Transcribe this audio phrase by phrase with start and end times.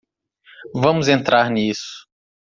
[0.73, 2.07] Vamos entrar nisso.